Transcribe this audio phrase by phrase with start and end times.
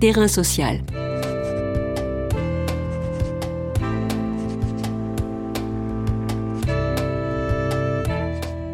[0.00, 0.78] Terrain social.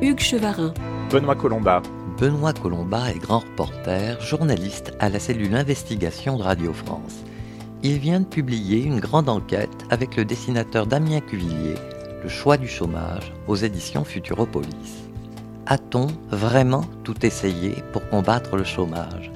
[0.02, 0.74] Hugues Chevarin.
[1.10, 1.80] Benoît Colombat.
[2.20, 7.24] Benoît Colombat est grand reporter, journaliste à la cellule investigation de Radio France.
[7.82, 11.76] Il vient de publier une grande enquête avec le dessinateur Damien Cuvillier,
[12.22, 15.08] Le choix du chômage, aux éditions Futuropolis.
[15.64, 19.33] A-t-on vraiment tout essayé pour combattre le chômage?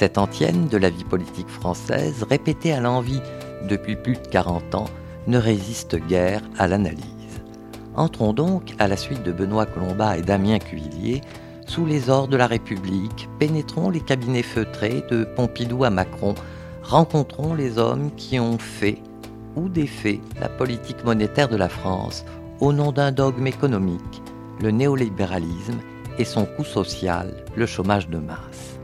[0.00, 3.20] Cette antienne de la vie politique française, répétée à l'envie
[3.68, 4.88] depuis plus de 40 ans,
[5.26, 7.42] ne résiste guère à l'analyse.
[7.96, 11.20] Entrons donc, à la suite de Benoît Colombat et Damien Cuvillier,
[11.66, 16.34] sous les ors de la République, pénétrons les cabinets feutrés de Pompidou à Macron,
[16.82, 19.02] rencontrons les hommes qui ont fait
[19.54, 22.24] ou défait la politique monétaire de la France
[22.60, 24.22] au nom d'un dogme économique,
[24.62, 25.80] le néolibéralisme
[26.16, 28.79] et son coût social, le chômage de masse.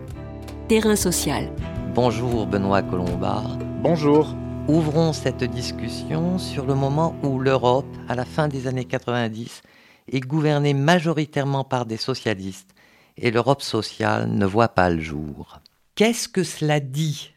[0.68, 1.48] Terrain social.
[1.94, 3.44] Bonjour Benoît Colombat.
[3.82, 4.34] Bonjour.
[4.66, 9.62] Ouvrons cette discussion sur le moment où l'Europe, à la fin des années 90,
[10.10, 12.74] est gouvernée majoritairement par des socialistes
[13.16, 15.60] et l'Europe sociale ne voit pas le jour.
[15.94, 17.32] Qu'est-ce que cela dit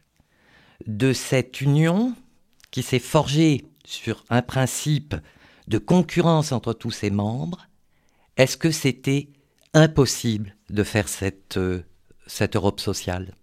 [0.87, 2.15] de cette union
[2.71, 5.13] qui s'est forgée sur un principe
[5.67, 7.67] de concurrence entre tous ses membres?
[8.37, 9.29] Est-ce que c'était
[9.75, 11.83] impossible de faire cette, euh,
[12.29, 13.33] cette Europe sociale?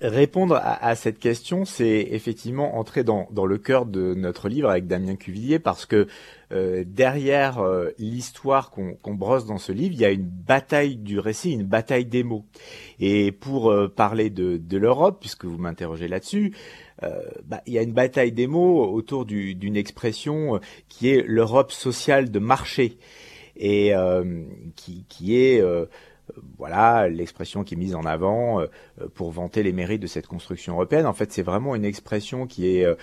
[0.00, 5.16] Répondre à, cette question, c'est effectivement entrer dans, le cœur de notre livre avec Damien
[5.16, 6.06] Cuvillier, parce que
[6.50, 11.18] euh, derrière euh, l'histoire qu'on brosse dans ce livre, il y a une bataille du
[11.18, 12.46] récit, une bataille des mots.
[13.00, 16.54] Et pour euh, parler de, l'Europe, puisque vous m'interrogez là-dessus,
[17.44, 22.30] bah, il y a une bataille des mots autour d'une expression qui est l'Europe sociale
[22.30, 22.96] de marché,
[23.56, 23.92] et
[24.74, 25.62] qui est
[26.58, 28.66] voilà l'expression qui est mise en avant euh,
[29.14, 31.06] pour vanter les mérites de cette construction européenne.
[31.06, 32.94] En fait, c'est vraiment une expression qui est euh,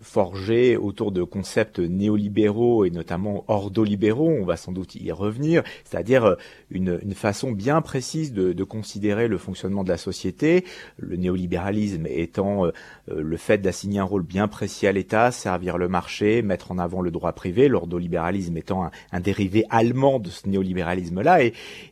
[0.00, 4.30] forgée autour de concepts néolibéraux et notamment ordolibéraux.
[4.40, 6.34] On va sans doute y revenir, c'est-à-dire euh,
[6.70, 10.64] une, façon bien précise de, considérer le fonctionnement de la société.
[10.98, 12.64] Le néolibéralisme étant
[13.06, 17.00] le fait d'assigner un rôle bien précis à l'État, servir le marché, mettre en avant
[17.00, 17.68] le droit privé.
[17.68, 21.44] L'ordolibéralisme étant un, dérivé allemand de ce néolibéralisme-là,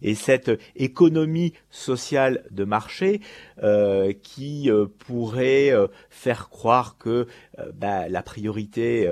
[0.03, 3.21] et cette économie sociale de marché
[3.63, 7.27] euh, qui euh, pourrait euh, faire croire que
[7.75, 9.09] bah, la priorité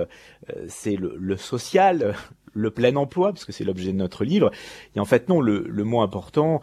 [0.66, 2.14] c'est le, social,
[2.54, 4.50] le plein emploi, parce que c'est l'objet de notre livre.
[4.96, 6.60] Et en fait, non, le, mot important,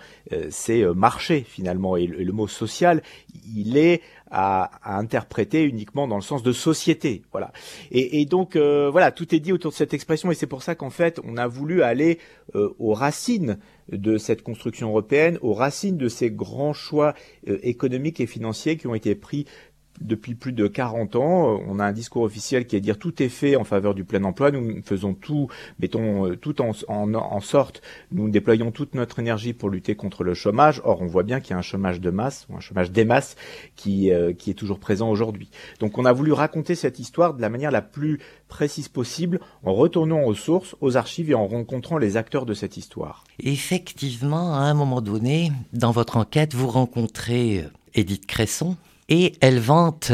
[0.50, 1.96] c'est marché finalement.
[1.96, 3.02] Et le, mot social,
[3.56, 7.24] il est à, interpréter uniquement dans le sens de société.
[7.32, 7.52] Voilà.
[7.92, 10.32] Et, donc, voilà, tout est dit autour de cette expression.
[10.32, 12.20] Et c'est pour ça qu'en fait, on a voulu aller
[12.54, 13.58] aux racines
[13.92, 17.14] de cette construction européenne, aux racines de ces grands choix
[17.48, 19.46] euh, économiques et financiers qui ont été pris
[20.02, 21.60] depuis plus de 40 ans.
[21.68, 24.04] On a un discours officiel qui est de dire tout est fait en faveur du
[24.04, 24.52] plein emploi.
[24.52, 25.48] Nous faisons tout,
[25.80, 30.34] mettons euh, tout en, en, sorte, nous déployons toute notre énergie pour lutter contre le
[30.34, 30.82] chômage.
[30.84, 33.36] Or, on voit bien qu'il y a un chômage de masse, un chômage des masses,
[33.76, 35.50] qui, euh, qui est toujours présent aujourd'hui.
[35.80, 39.74] Donc, on a voulu raconter cette histoire de la manière la plus précise possible, en
[39.74, 43.24] retournant aux sources, aux archives et en rencontrant les acteurs de cette histoire.
[43.40, 48.76] Effectivement, à un moment donné, dans votre enquête, vous rencontrez Edith Cresson,
[49.10, 50.12] et elle vante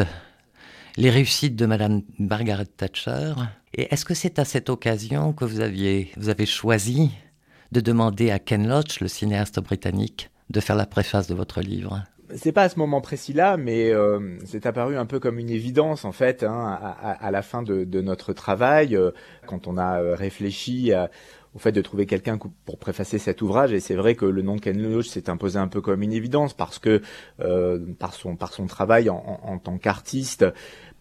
[0.97, 3.33] les réussites de Madame Margaret Thatcher.
[3.73, 7.11] Et est-ce que c'est à cette occasion que vous aviez, vous avez choisi
[7.73, 12.03] de demander à Ken Loach, le cinéaste britannique, de faire la préface de votre livre?
[12.34, 16.05] C'est pas à ce moment précis-là, mais euh, c'est apparu un peu comme une évidence
[16.05, 19.11] en fait hein, à, la fin de, notre travail, euh,
[19.45, 21.11] quand on a euh, réfléchi à,
[21.55, 23.71] au fait de trouver quelqu'un pour préfacer cet ouvrage.
[23.71, 26.11] Et c'est vrai que le nom de Ken Loach s'est imposé un peu comme une
[26.11, 27.01] évidence parce que
[27.39, 30.45] euh, par son par son travail en, en, tant qu'artiste,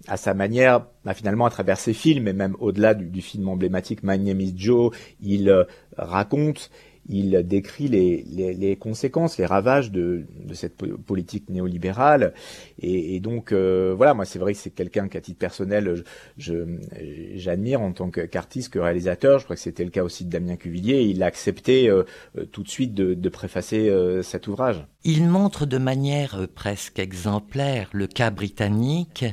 [0.06, 4.02] à sa manière, bah, finalement à travers ses films et même au-delà du, film emblématique
[4.02, 5.64] My Name Is Joe, il euh,
[5.96, 6.70] raconte
[7.06, 12.32] il décrit les, conséquences, les ravages de, cette politique néolibérale.
[12.78, 16.02] Et, donc, euh, voilà, moi, c'est vrai que c'est quelqu'un qu'à titre personnel,
[16.38, 19.38] j'admire en tant qu'artiste, que réalisateur.
[19.38, 21.02] Je crois que c'était le cas aussi de Damien Cuvillier.
[21.02, 22.04] il a accepté euh,
[22.52, 23.92] tout de suite de, de préfacer
[24.22, 24.86] cet ouvrage.
[25.04, 29.26] Il montre de manière presque exemplaire le cas britannique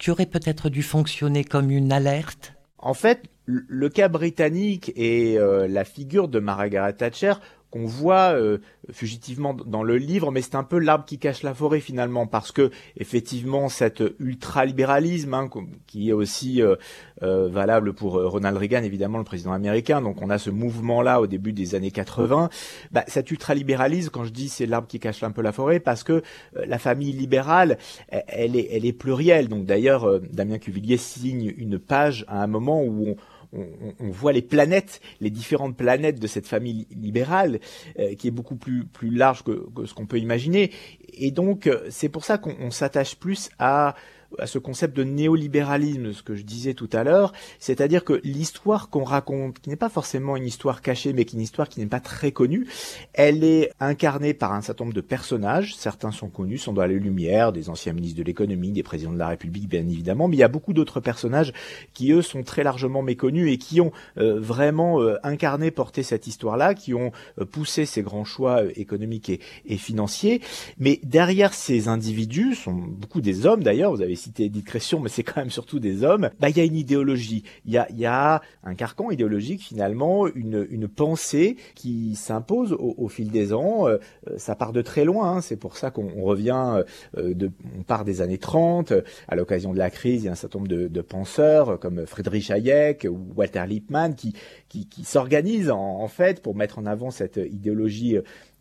[0.00, 2.54] qui aurait peut-être dû fonctionner comme une alerte?
[2.78, 7.34] En fait, le cas britannique et euh, la figure de Margaret Thatcher
[7.70, 8.58] qu'on voit euh,
[8.90, 12.52] fugitivement dans le livre, mais c'est un peu l'arbre qui cache la forêt finalement, parce
[12.52, 15.48] que effectivement cet ultralibéralisme, hein,
[15.86, 16.76] qui est aussi euh,
[17.22, 21.26] euh, valable pour Ronald Reagan, évidemment le président américain, donc on a ce mouvement-là au
[21.26, 22.50] début des années 80,
[22.90, 26.02] bah, cet ultralibéralisme, quand je dis c'est l'arbre qui cache un peu la forêt, parce
[26.02, 26.22] que
[26.54, 27.78] la famille libérale,
[28.08, 29.48] elle est, elle est plurielle.
[29.48, 33.16] Donc d'ailleurs, Damien Cuvillier signe une page à un moment où on,
[33.52, 37.60] on, voit les planètes, les différentes planètes de cette famille libérale,
[37.98, 40.70] euh, qui est beaucoup plus, plus large que, que ce qu'on peut imaginer.
[41.14, 43.94] Et donc, euh, c'est pour ça qu'on s'attache plus à
[44.38, 48.90] à ce concept de néolibéralisme, ce que je disais tout à l'heure, c'est-à-dire que l'histoire
[48.90, 51.80] qu'on raconte, qui n'est pas forcément une histoire cachée, mais qui est une histoire qui
[51.80, 52.66] n'est pas très connue,
[53.12, 56.98] elle est incarnée par un certain nombre de personnages, certains sont connus, sont dans les
[56.98, 60.40] lumières, des anciens ministres de l'économie, des présidents de la République, bien évidemment, mais il
[60.40, 61.52] y a beaucoup d'autres personnages
[61.94, 66.26] qui, eux, sont très largement méconnus et qui ont euh, vraiment euh, incarné, porté cette
[66.26, 70.40] histoire-là, qui ont euh, poussé ces grands choix économiques et, et financiers.
[70.78, 75.08] Mais derrière ces individus, sont beaucoup des hommes d'ailleurs, vous avez cité Edith Cresson, mais
[75.08, 77.90] c'est quand même surtout des hommes, bah, il y a une idéologie, il y a,
[77.92, 83.88] y a un carcan idéologique finalement, une, une pensée qui s'impose au, fil des ans.
[83.88, 83.98] Euh,
[84.36, 86.82] ça part de très loin, hein, c'est pour ça qu'on revient,
[87.16, 88.92] euh, de, on part des années 30,
[89.28, 92.50] à l'occasion de la crise, il y a un certain nombre de, penseurs comme Friedrich
[92.50, 94.34] Hayek ou Walter Lippmann qui,
[94.68, 98.18] qui, s'organisent en, en, fait pour mettre en avant cette idéologie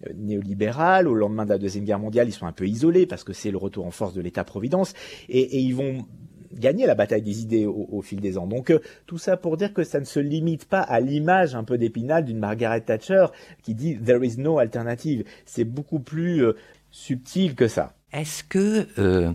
[0.07, 1.07] euh, néolibérale.
[1.07, 3.51] Au lendemain de la Deuxième Guerre mondiale, ils sont un peu isolés parce que c'est
[3.51, 4.93] le retour en force de l'État-providence.
[5.27, 6.05] Et, et, ils vont
[6.53, 8.47] gagner la bataille des idées au, fil des ans.
[8.47, 11.63] Donc euh, tout ça pour dire que ça ne se limite pas à l'image un
[11.63, 13.27] peu d'épinal d'une Margaret Thatcher
[13.61, 15.23] qui dit There is no alternative.
[15.45, 16.53] C'est beaucoup plus euh,
[16.91, 17.93] subtil que ça.
[18.11, 19.33] Est-ce que euh,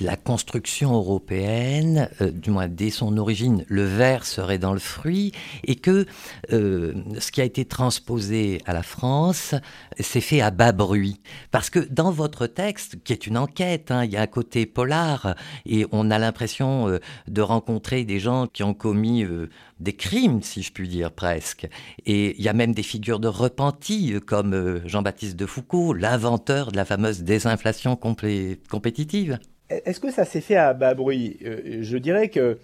[0.00, 5.32] la, construction européenne, euh, du moins dès son origine, le verre serait dans le fruit
[5.64, 6.06] et que
[6.52, 9.54] euh, ce qui a été transposé à la France
[10.00, 11.20] s'est fait à bas bruit?
[11.50, 14.64] Parce que dans votre texte, qui est une enquête, hein, il y a un côté
[14.64, 15.34] polar
[15.66, 16.98] et on a l'impression
[17.28, 19.26] de rencontrer des gens qui ont commis
[19.84, 21.68] des crimes, si je puis dire presque.
[22.06, 26.76] Et il y a même des figures de repentis comme Jean-Baptiste de Foucault, l'inventeur de
[26.76, 29.38] la fameuse désinflation compétitive.
[29.70, 31.38] Est-ce que ça s'est fait à bas bruit?
[31.44, 32.58] Euh, Je dirais que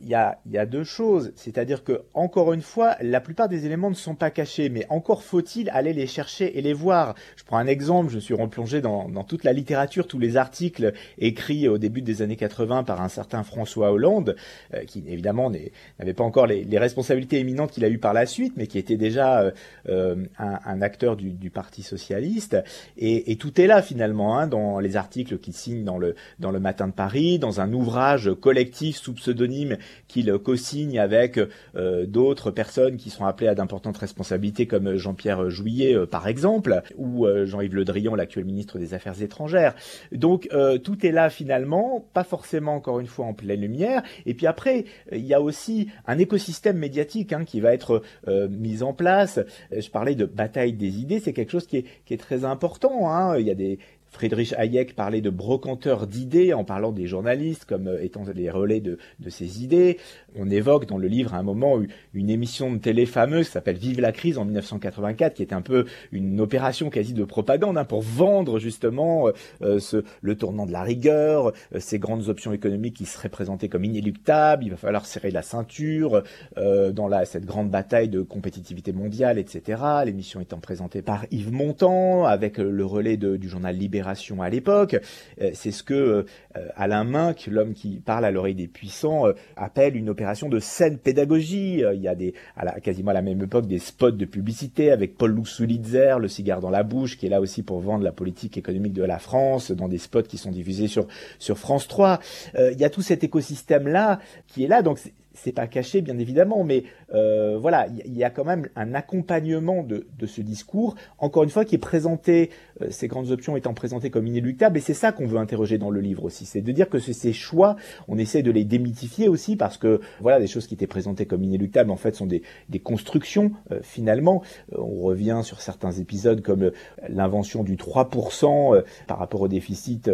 [0.00, 3.94] il y a, deux choses, c'est-à-dire que encore une fois, la plupart des éléments ne
[3.94, 7.14] sont pas cachés, mais encore faut-il aller les chercher et les voir.
[7.36, 11.68] Je prends un exemple, je suis replongé dans, toute la littérature, tous les articles écrits
[11.68, 14.36] au début des années 80 par un certain François Hollande,
[14.74, 18.54] euh, qui évidemment n'avait pas encore les, responsabilités éminentes qu'il a eues par la suite,
[18.56, 19.50] mais qui était déjà euh,
[19.88, 22.56] euh, un, acteur du, Parti socialiste.
[22.98, 26.92] Et, tout est là finalement, hein, dans les articles qu'il signe dans le Matin de
[26.92, 29.67] Paris, dans un ouvrage collectif sous pseudonyme
[30.06, 31.38] qu'il co-signe avec
[31.76, 36.82] euh, d'autres personnes qui sont appelées à d'importantes responsabilités comme Jean-Pierre Jouillet euh, par exemple
[36.96, 39.74] ou euh, Jean-Yves Le Drian l'actuel ministre des Affaires étrangères.
[40.12, 40.48] Donc
[40.84, 44.84] tout est là finalement, pas forcément encore une fois en pleine lumière et puis après
[45.12, 49.40] il y a aussi un écosystème médiatique hein, qui va être mis en place.
[49.70, 53.10] Je parlais de bataille des idées, c'est quelque chose qui est, qui est très important.
[53.10, 53.38] Hein.
[53.38, 53.78] Il y a des,
[54.10, 58.80] Friedrich Hayek parlait de brocanteurs d'idées en parlant des journalistes comme euh, étant les relais
[58.80, 59.98] de, de ces idées.
[60.36, 61.80] On évoque dans le livre à un moment
[62.14, 65.62] une émission de télé fameuse qui s'appelle Vive la crise en 1984, qui est un
[65.62, 69.32] peu une opération quasi de propagande hein, pour vendre justement euh,
[69.62, 73.84] euh, ce, le tournant de la rigueur, ces grandes options économiques qui seraient présentées comme
[73.84, 74.64] inéluctables.
[74.64, 76.22] Il va falloir serrer la ceinture
[76.56, 79.82] dans cette grande bataille de compétitivité mondiale, etc.
[80.04, 84.96] L'émission étant présentée par Yves Montand avec le relais du journal Libération libération à l'époque.
[85.40, 89.32] Euh, c'est ce que euh, Alain Minck, l'homme qui parle à l'oreille des puissants, euh,
[89.56, 91.82] appelle une opération de saine pédagogie.
[91.94, 94.92] Il y a des, à la, quasiment à la même époque des spots de publicité
[94.92, 98.12] avec Paul Louxoulitzer, le cigare dans la bouche, qui est là aussi pour vendre la
[98.12, 102.20] politique économique de la France, dans des spots qui sont diffusés sur, sur France 3.
[102.56, 104.82] il y a tout cet écosystème-là qui est là.
[104.82, 104.98] Donc
[105.42, 109.82] c'est pas caché bien évidemment, mais euh, voilà, il y, a quand même un accompagnement
[109.82, 112.50] de, ce discours, encore une fois, qui est présenté,
[112.82, 115.90] euh, ces grandes options étant présentées comme inéluctables, et c'est ça qu'on veut interroger dans
[115.90, 117.76] le livre aussi, c'est de dire que ces choix,
[118.08, 121.44] on essaie de les démythifier aussi, parce que voilà, des choses qui étaient présentées comme
[121.44, 122.42] inéluctables, en fait, sont des,
[122.82, 124.42] constructions, euh, finalement.
[124.72, 126.70] On revient sur certains épisodes comme
[127.08, 130.08] l'invention du 3% par rapport au déficit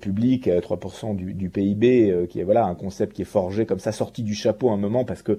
[0.00, 3.92] public, 3% du, du PIB, qui est voilà un concept qui est forgé comme ça,
[3.92, 5.38] sorti du chapeau chapeau un moment parce que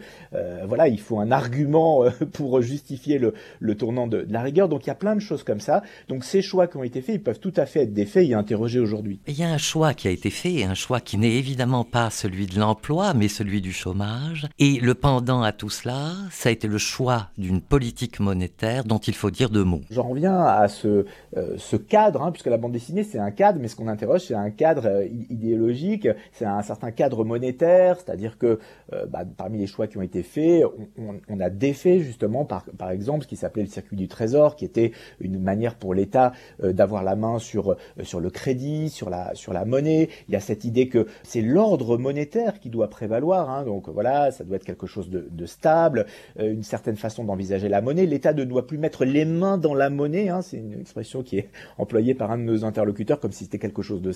[0.65, 4.69] voilà, il faut un argument pour justifier le, le tournant de, de, la rigueur.
[4.69, 5.83] Donc il y a plein de choses comme ça.
[6.07, 8.27] Donc ces choix qui ont été faits, ils peuvent tout à fait être des faits
[8.29, 9.19] et interrogés aujourd'hui.
[9.27, 12.09] Il y a un choix qui a été fait, un choix qui n'est évidemment pas
[12.09, 14.47] celui de l'emploi, mais celui du chômage.
[14.59, 18.97] Et le pendant à tout cela, ça a été le choix d'une politique monétaire dont
[18.97, 19.81] il faut dire deux mots.
[19.89, 21.05] J'en reviens à ce,
[21.37, 24.21] euh, ce cadre, hein, puisque la bande dessinée c'est un cadre, mais ce qu'on interroge
[24.21, 28.59] c'est un cadre euh, idéologique, c'est un certain cadre monétaire, c'est-à-dire que
[28.93, 30.63] euh, bah, parmi les choix qui ont été faits,
[30.97, 34.65] on, a défait justement par, par exemple ce qui s'appelait le circuit du trésor, qui
[34.65, 39.53] était une manière pour l'État d'avoir la main sur, sur le crédit, sur la, sur
[39.53, 40.09] la monnaie.
[40.27, 44.31] Il y a cette idée que c'est l'ordre monétaire qui doit prévaloir, hein, donc voilà,
[44.31, 46.05] ça doit être quelque chose de, de stable,
[46.39, 48.05] une certaine façon d'envisager la monnaie.
[48.05, 51.39] L'État ne doit plus mettre les mains dans la monnaie, hein, c'est une expression qui
[51.39, 54.11] est employée par un de nos interlocuteurs comme si c'était quelque chose de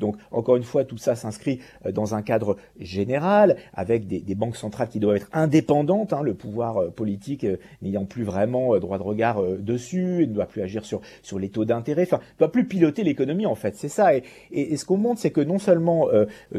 [0.00, 4.56] Donc encore une fois, tout ça s'inscrit euh, dans un cadre général, avec des, banques
[4.56, 8.98] centrales qui doivent être indépendantes, hein, le pouvoir euh, politique euh, n'ayant plus vraiment droit
[8.98, 12.52] de regard dessus, ne doit plus agir sur, sur les taux d'intérêt, enfin, ne doit
[12.52, 14.10] plus piloter l'économie en fait, c'est ça.
[14.14, 16.08] Et, ce qu'on montre, c'est que non seulement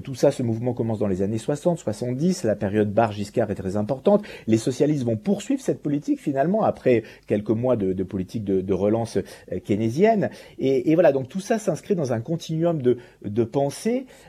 [0.03, 3.75] tout ça, ce mouvement commence dans les années 60, 70, la période Barre-Giscard est très
[3.75, 9.17] importante, les socialistes vont poursuivre cette politique finalement après quelques mois de, politique de, relance
[9.65, 10.29] keynésienne.
[10.59, 12.97] Et, voilà, donc tout ça s'inscrit dans un continuum de.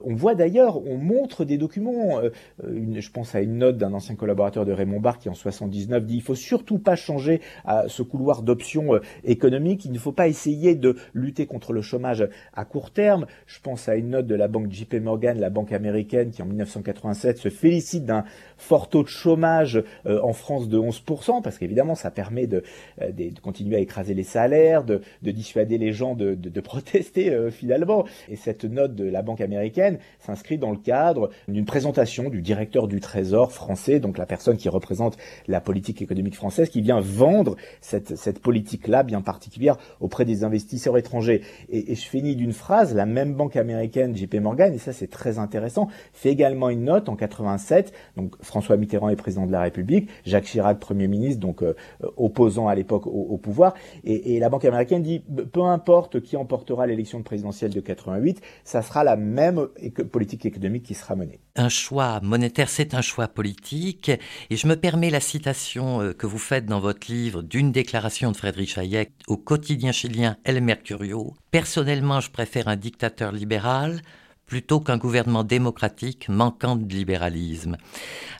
[0.04, 2.20] On voit d'ailleurs, on montre des documents.
[2.20, 2.30] Euh,
[2.68, 6.04] une, je pense à une note d'un ancien collaborateur de Raymond Barre qui en 79
[6.04, 9.84] dit il faut surtout pas changer à ce couloir d'options euh, économiques.
[9.84, 13.26] Il ne faut pas essayer de lutter contre le chômage à court terme.
[13.46, 16.46] Je pense à une note de la banque JP Morgan, la banque américaine, qui en
[16.46, 18.24] 1987 se félicite d'un
[18.56, 22.62] fort taux de chômage euh, en France de 11%, parce qu'évidemment ça permet de,
[23.02, 23.10] euh,
[23.42, 28.06] continuer à écraser les salaires, de, de dissuader les gens de, protester euh, finalement.
[28.36, 33.00] Cette note de la banque américaine s'inscrit dans le cadre d'une présentation du directeur du
[33.00, 35.16] Trésor français, donc la personne qui représente
[35.48, 40.96] la politique économique française, qui vient vendre cette, cette politique-là bien particulière auprès des investisseurs
[40.98, 41.42] étrangers.
[41.68, 45.10] Et, et je finis d'une phrase, la même banque américaine, JP Morgan, et ça c'est
[45.10, 49.60] très intéressant, fait également une note en 87, donc François Mitterrand est président de la
[49.62, 51.74] République, Jacques Chirac Premier ministre, donc euh,
[52.16, 53.74] opposant à l'époque au, au, pouvoir,
[54.04, 58.25] et, et, la banque américaine dit peu importe qui emportera l'élection présidentielle de 88,
[58.64, 59.68] ça sera la même
[60.10, 61.40] politique économique qui sera menée.
[61.56, 64.10] Un choix monétaire, c'est un choix politique,
[64.50, 68.32] et je me permets la citation euh, que vous faites dans votre livre d'une déclaration
[68.32, 71.34] de Frédéric Hayek au quotidien chilien El Mercurio.
[71.50, 74.02] Personnellement, je préfère un dictateur libéral
[74.46, 77.76] plutôt qu'un gouvernement démocratique manquant de libéralisme.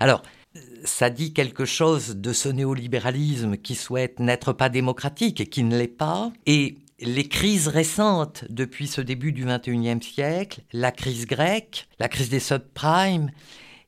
[0.01, 0.23] Alors,
[0.85, 5.77] ça dit quelque chose de ce néolibéralisme qui souhaite n'être pas démocratique et qui ne
[5.77, 6.33] l'est pas.
[6.47, 12.31] Et les crises récentes depuis ce début du XXIe siècle, la crise grecque, la crise
[12.31, 13.31] des subprimes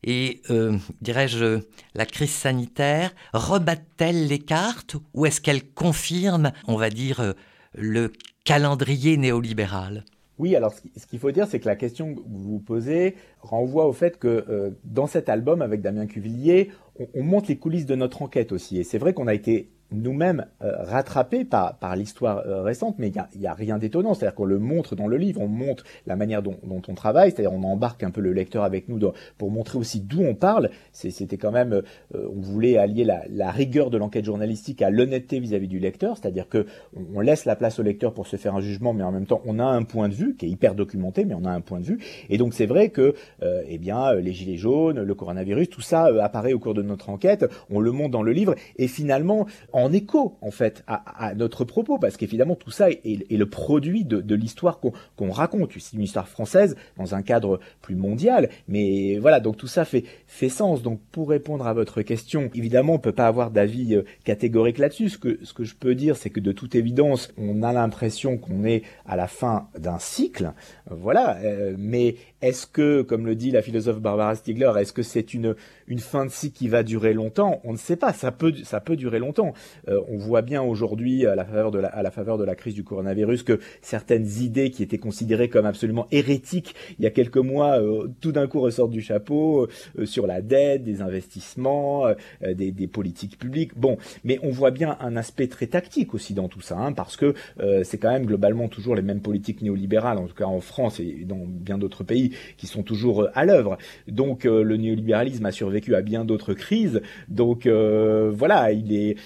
[0.04, 1.60] et, euh, dirais-je,
[1.94, 7.32] la crise sanitaire, rebattent-elles les cartes ou est-ce qu'elles confirment, on va dire, euh,
[7.74, 8.12] le
[8.44, 10.04] calendrier néolibéral?
[10.38, 13.88] Oui, alors ce qu'il faut dire, c'est que la question que vous vous posez renvoie
[13.88, 17.86] au fait que euh, dans cet album avec Damien Cuvillier, on, on montre les coulisses
[17.86, 18.78] de notre enquête aussi.
[18.78, 23.08] Et c'est vrai qu'on a été nous-mêmes euh, rattrapés par, par l'histoire euh, récente, mais
[23.08, 24.14] il n'y a, a, rien d'étonnant.
[24.14, 27.52] C'est-à-dire qu'on le montre dans le livre, on montre la manière dont, on travaille, c'est-à-dire
[27.52, 28.98] on embarque un peu le lecteur avec nous
[29.38, 30.70] pour montrer aussi d'où on parle.
[30.92, 35.68] C'était quand même, euh, on voulait allier la, rigueur de l'enquête journalistique à l'honnêteté vis-à-vis
[35.68, 36.66] du lecteur, c'est-à-dire que
[37.14, 39.40] on, laisse la place au lecteur pour se faire un jugement, mais en même temps
[39.46, 41.80] on a un point de vue qui est hyper documenté, mais on a un point
[41.80, 41.98] de vue.
[42.28, 46.52] Et donc c'est vrai que, eh bien, les gilets jaunes, le coronavirus, tout ça apparaît
[46.52, 47.46] au cours de notre enquête.
[47.70, 49.46] On le montre dans le livre, et finalement,
[49.78, 54.34] en écho, en fait à, notre propos, parce qu'évidemment tout ça est, le produit de,
[54.34, 55.72] l'histoire qu'on qu raconte.
[55.78, 60.04] C'est une histoire française dans un cadre plus mondial, mais voilà, donc tout ça fait,
[60.26, 60.82] fait sens.
[60.82, 65.10] Donc pour répondre à votre question, évidemment on peut pas avoir d'avis euh, catégorique là-dessus.
[65.10, 68.38] Ce que, ce que je peux dire, c'est que de toute évidence, on a l'impression
[68.38, 70.52] qu'on est à la fin d'un cycle,
[70.90, 71.38] voilà.
[71.38, 75.54] Euh, mais est-ce que, comme le dit la philosophe Barbara Stiegler, est-ce que c'est une
[75.86, 77.60] une fin de cycle qui va durer longtemps?
[77.64, 78.12] On ne sait pas.
[78.12, 79.52] Ça peut ça peut durer longtemps.
[79.88, 82.54] Euh, on voit bien aujourd'hui, à la faveur de la, à la faveur de la
[82.54, 87.10] crise du coronavirus, que certaines idées qui étaient considérées comme absolument hérétiques il y a
[87.10, 89.68] quelques mois, euh, tout d'un coup ressortent du chapeau
[89.98, 92.14] euh, sur la dette, des investissements, euh,
[92.54, 93.76] des, des, politiques publiques.
[93.76, 97.16] Bon, mais on voit bien un aspect très tactique aussi dans tout ça, hein, parce
[97.16, 100.60] que euh, c'est quand même globalement toujours les mêmes politiques néolibérales, en tout cas en
[100.60, 103.78] France et dans bien d'autres pays, qui sont toujours à l'œuvre.
[104.06, 107.02] Donc le néolibéralisme a survécu à bien d'autres crises.
[107.28, 109.16] Donc voilà, il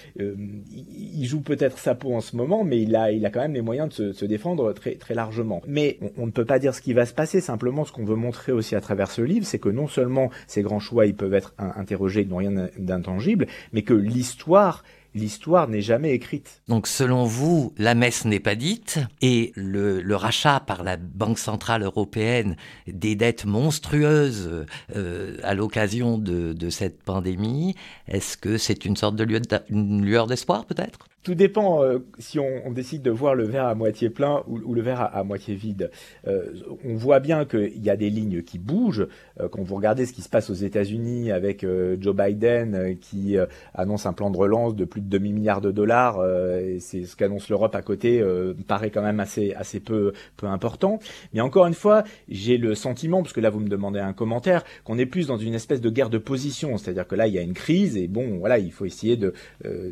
[1.25, 4.13] joue peut-être sa peau en ce moment, mais il a, quand même les moyens de
[4.13, 5.63] se, défendre très, très largement.
[5.67, 7.41] Mais on, on, ne peut pas dire ce qui va se passer.
[7.41, 10.63] Simplement, ce qu'on veut montrer aussi à travers ce livre, c'est que non seulement ces
[10.63, 15.81] grands choix, ils peuvent être interrogés, ils n'ont rien d'intangible, mais que l'histoire l'histoire n'est
[15.81, 16.63] jamais écrite.
[16.69, 21.83] Donc selon vous, la messe n'est pas dite et le, rachat par la Banque centrale
[21.83, 27.75] européenne des dettes monstrueuses euh, à l'occasion de, de, cette pandémie,
[28.09, 30.99] est-ce que c'est une sorte de lueur d'espoir peut-être?
[31.23, 34.59] Tout dépend euh, si on, on, décide de voir le verre à moitié plein ou,
[34.65, 35.91] ou le verre à, moitié vide.
[36.27, 36.53] Euh,
[36.85, 39.07] on voit bien qu'il y a des lignes qui bougent.
[39.41, 42.95] Euh, quand vous regardez ce qui se passe aux États-Unis avec euh, Joe Biden euh,
[43.01, 43.37] qui
[43.75, 46.25] annonce un plan de relance de plus de demi milliards de dollars,
[46.59, 48.23] et c'est ce qu'annonce l'Europe à côté,
[48.67, 50.99] paraît quand même assez assez peu peu important.
[51.33, 54.65] Mais encore une fois, j'ai le sentiment, parce que là vous me demandez un commentaire,
[54.85, 57.39] qu'on est plus dans une espèce de guerre de position, c'est-à-dire que là il y
[57.39, 59.35] a une crise et bon voilà il faut essayer de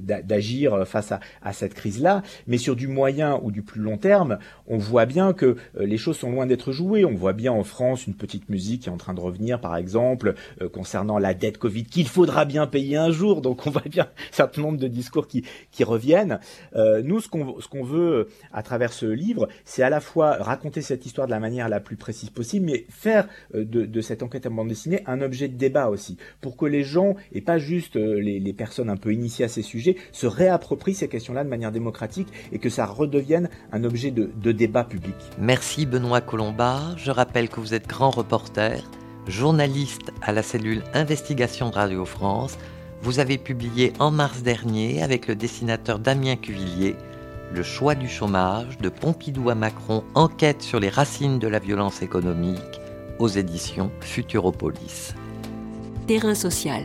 [0.00, 4.38] d'agir face à à, cette crise-là, mais sur du moyen ou du plus long terme,
[4.66, 7.04] on voit bien que euh, les choses sont loin d'être jouées.
[7.04, 9.76] On voit bien en France une petite musique qui est en train de revenir, par
[9.76, 13.40] exemple, euh, concernant la dette Covid qu'il faudra bien payer un jour.
[13.42, 16.40] Donc on voit bien un certain nombre de discours qui, qui reviennent.
[16.76, 20.82] Euh, nous, ce qu'on ce veut à travers ce livre, c'est à la fois raconter
[20.82, 24.46] cette histoire de la manière la plus précise possible, mais faire de, de cette enquête
[24.46, 27.96] en bande dessinée un objet de débat aussi, pour que les gens, et pas juste
[27.96, 32.28] les, les personnes un peu initiées à ces sujets, se réapproprient questions-là de manière démocratique
[32.52, 35.16] et que ça redevienne un objet de, de débat public.
[35.38, 36.96] Merci Benoît Colombard.
[36.96, 38.82] Je rappelle que vous êtes grand reporter,
[39.26, 42.56] journaliste à la cellule Investigation de Radio France.
[43.02, 46.96] Vous avez publié en mars dernier avec le dessinateur Damien Cuvillier
[47.54, 52.02] Le choix du chômage de Pompidou à Macron, enquête sur les racines de la violence
[52.02, 52.80] économique
[53.18, 55.14] aux éditions Futuropolis.
[56.06, 56.84] Terrain social.